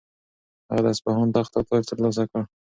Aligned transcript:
هغه 0.69 0.81
د 0.85 0.87
اصفهان 0.93 1.27
تخت 1.35 1.51
او 1.57 1.63
تاج 1.69 1.83
ترلاسه 1.89 2.23
کړ. 2.31 2.41